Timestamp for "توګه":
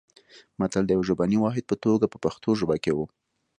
1.83-2.05